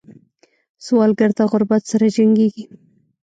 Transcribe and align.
سوالګر 0.85 1.29
د 1.37 1.39
غربت 1.51 1.83
سره 1.91 2.05
جنګېږي 2.15 2.65